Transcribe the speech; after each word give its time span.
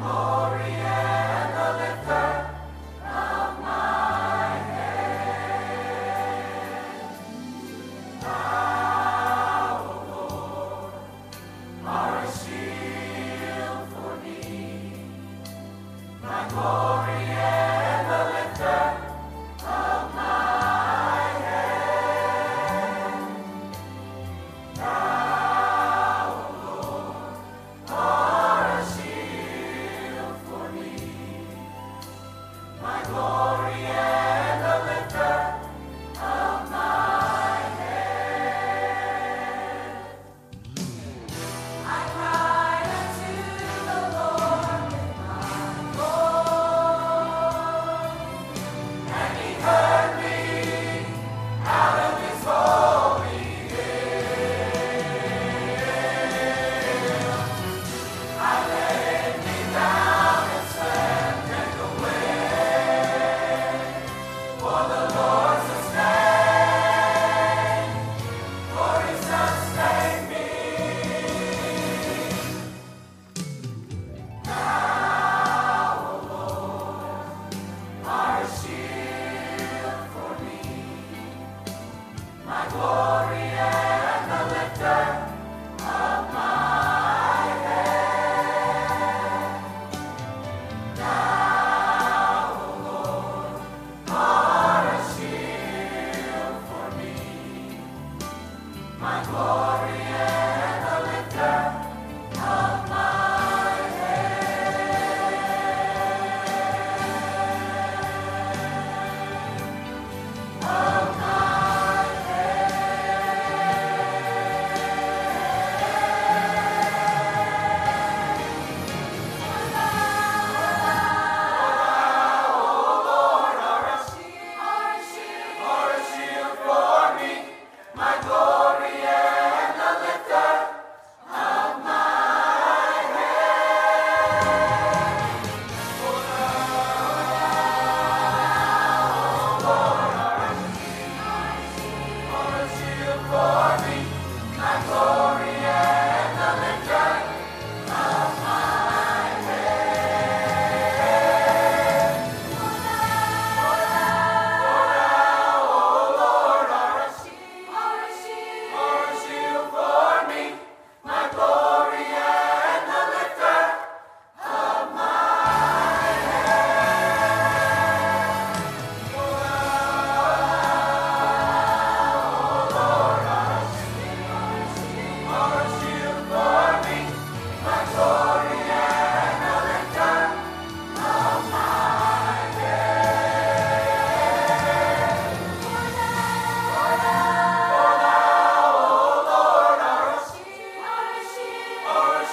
more. 0.00 0.37
Lord. 82.74 83.07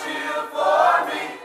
shield 0.04 0.50
for 0.52 1.06
me. 1.08 1.45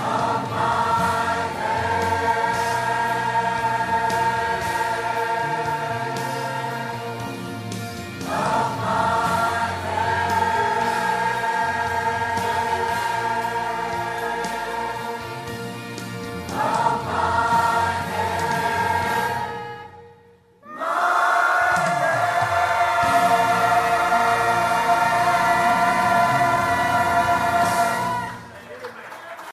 아멘. 0.00 0.27